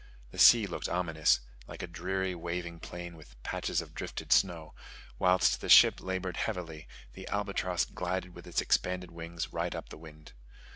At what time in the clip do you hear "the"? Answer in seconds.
0.31-0.39, 5.61-5.69, 7.13-7.27, 9.89-9.99